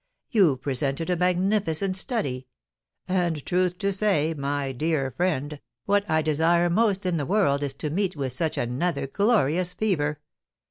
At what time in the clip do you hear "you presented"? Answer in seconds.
0.31-1.11